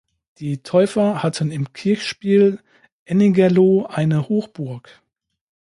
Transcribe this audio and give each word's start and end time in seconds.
Die 0.39 0.63
Täufer 0.63 1.21
hatten 1.21 1.51
im 1.51 1.73
Kirchspiel 1.73 2.59
Ennigerloh 3.05 3.85
eine 3.85 4.27
Hochburg. 4.29 4.99